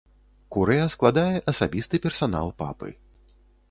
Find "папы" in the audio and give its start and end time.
2.67-2.89